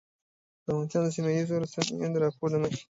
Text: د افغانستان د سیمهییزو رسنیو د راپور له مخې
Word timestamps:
د 0.65 0.65
افغانستان 0.67 1.01
د 1.03 1.07
سیمهییزو 1.15 1.61
رسنیو 1.63 2.13
د 2.13 2.15
راپور 2.23 2.47
له 2.53 2.59
مخې 2.63 2.81